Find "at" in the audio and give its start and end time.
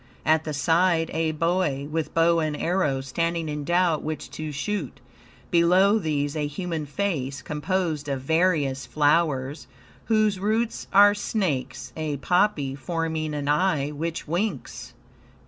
0.25-0.45